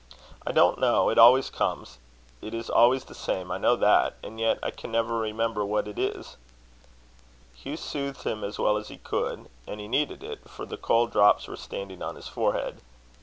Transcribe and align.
"I 0.47 0.51
don't 0.51 0.79
know. 0.79 1.09
It 1.09 1.19
always 1.19 1.51
comes. 1.51 1.99
It 2.41 2.55
is 2.55 2.71
always 2.71 3.03
the 3.03 3.13
same. 3.13 3.51
I 3.51 3.59
know 3.59 3.75
that. 3.75 4.15
And 4.23 4.39
yet 4.39 4.57
I 4.63 4.71
can 4.71 4.91
never 4.91 5.15
remember 5.15 5.63
what 5.63 5.87
it 5.87 5.99
is." 5.99 6.37
Hugh 7.53 7.77
soothed 7.77 8.23
him 8.23 8.43
as 8.43 8.57
well 8.57 8.77
as 8.77 8.87
he 8.87 8.97
could; 8.97 9.47
and 9.67 9.79
he 9.79 9.87
needed 9.87 10.23
it, 10.23 10.49
for 10.49 10.65
the 10.65 10.75
cold 10.77 11.11
drops 11.11 11.47
were 11.47 11.55
standing 11.55 12.01
on 12.01 12.15
his 12.15 12.27
forehead. 12.27 12.81